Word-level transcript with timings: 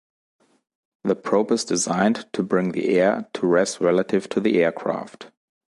The 1.03 1.15
probe 1.15 1.51
is 1.51 1.63
designed 1.63 2.25
to 2.33 2.41
bring 2.41 2.71
the 2.71 2.85
air 2.97 3.29
to 3.33 3.45
rest 3.45 3.79
relative 3.79 4.27
to 4.29 4.39
the 4.39 4.63
aircraft. 4.63 5.29